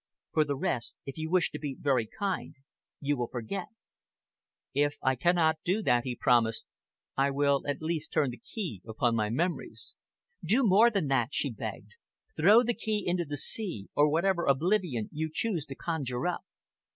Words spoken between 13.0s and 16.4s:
into the sea, or whatever oblivion you choose to conjure